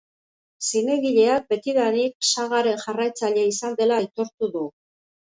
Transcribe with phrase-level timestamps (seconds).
[0.67, 4.69] Zinegileak betidanik sagaren jarraitzaile izan dela aitortu du.